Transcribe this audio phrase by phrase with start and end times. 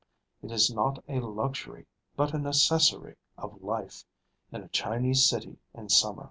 [0.41, 4.03] It is not a luxury, but a necessary of life,
[4.51, 6.19] in a Chinese city in summer.